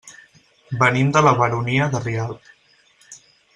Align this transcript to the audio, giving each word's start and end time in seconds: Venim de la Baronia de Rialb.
Venim 0.83 1.11
de 1.17 1.23
la 1.27 1.35
Baronia 1.43 1.89
de 1.97 2.03
Rialb. 2.07 2.51